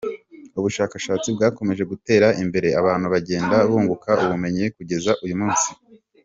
[0.57, 5.69] Ubushakashatsi bwakomeje gutera imbere abantu bagenda bunguka ubumenyi kugeza uyu munsi.